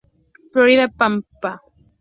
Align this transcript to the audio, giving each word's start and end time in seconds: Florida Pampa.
Florida 0.51 0.87
Pampa. 0.89 1.51